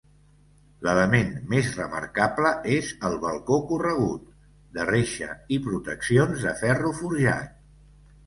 L'element 0.85 1.27
més 1.49 1.67
remarcable 1.79 2.53
és 2.77 2.87
el 3.09 3.17
balcó 3.25 3.59
corregut, 3.73 4.25
de 4.79 4.87
reixa 4.91 5.29
i 5.57 5.59
proteccions 5.67 6.47
de 6.47 6.55
ferro 6.63 6.95
forjat. 7.03 7.53